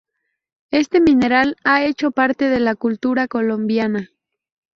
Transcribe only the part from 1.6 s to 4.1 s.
ha hecho parte de la cultura colombiana.